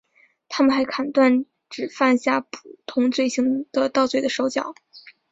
[0.49, 2.57] 他们还砍断只犯下普
[2.87, 4.73] 通罪行的盗贼的手脚。